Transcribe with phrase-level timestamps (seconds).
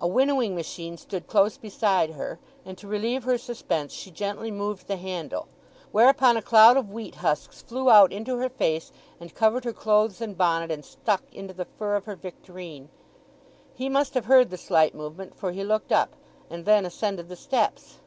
[0.00, 4.88] A winnowing machine stood close beside her, and to relieve her suspense she gently moved
[4.88, 5.46] the handle;
[5.92, 10.20] whereupon a cloud of wheat husks flew out into her face, and covered her clothes
[10.20, 12.88] and bonnet, and stuck into the fur of her victorine.
[13.72, 16.16] He must have heard the slight movement for he looked up,
[16.50, 17.98] and then ascended the steps.